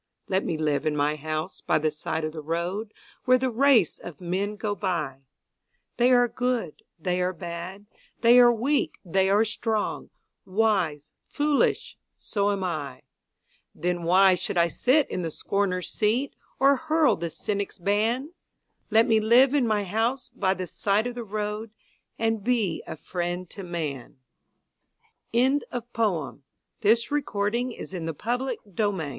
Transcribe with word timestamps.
Let 0.27 0.43
me 0.43 0.57
live 0.57 0.87
in 0.87 0.95
my 0.95 1.15
house 1.15 1.61
by 1.61 1.77
the 1.77 1.91
side 1.91 2.23
of 2.25 2.31
the 2.31 2.41
road, 2.41 2.91
Where 3.25 3.37
the 3.37 3.51
race 3.51 3.99
of 3.99 4.19
men 4.19 4.55
go 4.55 4.73
by 4.73 5.25
They 5.97 6.11
are 6.11 6.27
good, 6.27 6.81
they 6.97 7.21
are 7.21 7.33
bad, 7.33 7.85
they 8.21 8.39
are 8.39 8.51
weak, 8.51 8.97
they 9.05 9.29
are 9.29 9.45
strong, 9.45 10.09
Wise, 10.43 11.11
foolish 11.27 11.97
so 12.17 12.49
am 12.51 12.63
I. 12.63 13.03
Then 13.75 14.01
why 14.01 14.33
should 14.33 14.57
I 14.57 14.69
sit 14.69 15.07
in 15.07 15.21
the 15.21 15.29
scorner's 15.29 15.91
seat, 15.91 16.35
Or 16.59 16.77
hurl 16.77 17.15
the 17.15 17.29
cynic's 17.29 17.77
ban? 17.77 18.31
Let 18.89 19.05
me 19.07 19.19
live 19.19 19.53
in 19.53 19.67
my 19.67 19.83
house 19.83 20.29
by 20.29 20.55
the 20.55 20.65
side 20.65 21.05
of 21.05 21.13
the 21.13 21.23
road 21.23 21.69
And 22.17 22.43
be 22.43 22.81
a 22.87 22.95
friend 22.95 23.47
to 23.51 23.61
man. 23.61 24.15
Sam 25.31 25.59
Walter 25.61 25.85
Foss 25.93 26.39
Toil's 26.81 27.03
Sweet 27.03 27.25
Content 27.27 27.75
THE 27.75 28.09
Man 28.09 28.09
of 28.09 28.57
Question 28.57 29.01